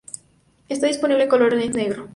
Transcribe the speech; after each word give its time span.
Está 0.67 0.87
disponible 0.87 1.25
en 1.25 1.29
colores 1.29 1.75
negro. 1.75 2.09